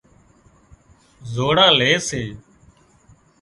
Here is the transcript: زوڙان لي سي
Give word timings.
زوڙان 1.33 1.69
لي 1.79 1.91
سي 2.07 2.23